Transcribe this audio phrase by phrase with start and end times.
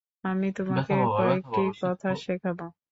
[0.23, 2.59] আমি তোমাকে কয়েকটি কথা শেখাব।